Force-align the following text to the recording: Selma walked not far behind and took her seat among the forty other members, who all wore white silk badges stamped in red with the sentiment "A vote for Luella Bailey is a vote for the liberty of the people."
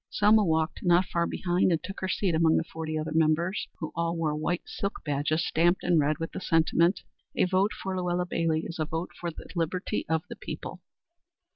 Selma 0.09 0.43
walked 0.43 0.79
not 0.81 1.05
far 1.05 1.27
behind 1.27 1.71
and 1.71 1.83
took 1.83 1.99
her 1.99 2.07
seat 2.07 2.33
among 2.33 2.57
the 2.57 2.63
forty 2.63 2.97
other 2.97 3.11
members, 3.13 3.67
who 3.77 3.91
all 3.95 4.17
wore 4.17 4.33
white 4.35 4.63
silk 4.65 5.03
badges 5.05 5.45
stamped 5.45 5.83
in 5.83 5.99
red 5.99 6.17
with 6.17 6.31
the 6.31 6.41
sentiment 6.41 7.03
"A 7.35 7.43
vote 7.43 7.71
for 7.71 7.95
Luella 7.95 8.25
Bailey 8.25 8.63
is 8.65 8.79
a 8.79 8.85
vote 8.85 9.11
for 9.19 9.29
the 9.29 9.47
liberty 9.53 10.07
of 10.09 10.23
the 10.27 10.35
people." 10.35 10.81